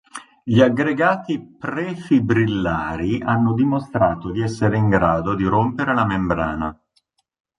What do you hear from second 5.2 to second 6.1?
di rompere la